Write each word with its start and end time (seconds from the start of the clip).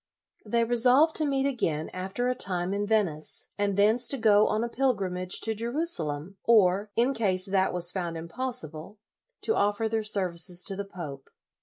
They 0.43 0.63
resolved 0.63 1.15
to 1.17 1.25
meet 1.27 1.45
again 1.45 1.89
after 1.93 2.27
a 2.27 2.33
time 2.33 2.73
in 2.73 2.87
Venice, 2.87 3.49
and 3.55 3.77
thence 3.77 4.07
to 4.07 4.17
go 4.17 4.47
on 4.47 4.63
a 4.63 4.67
pilgrimage 4.67 5.39
to 5.41 5.53
Jerusalem, 5.53 6.37
or, 6.43 6.89
in 6.95 7.13
case 7.13 7.45
that 7.45 7.71
was 7.71 7.91
found 7.91 8.17
impossible, 8.17 8.97
to 9.41 9.53
offer 9.55 9.87
their 9.87 10.01
services 10.03 10.63
to 10.63 10.75
the 10.75 10.85
pope. 10.85 11.29